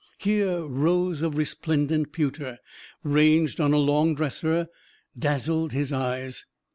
Here, 0.17 0.65
rows 0.65 1.21
of 1.21 1.37
resplendent 1.37 2.11
pewter, 2.11 2.57
ranged 3.03 3.59
on 3.59 3.71
a 3.71 3.77
long 3.77 4.15
dresser, 4.15 4.65
dazzled 5.15 5.73
his 5.73 5.91
eyes. 5.91 6.47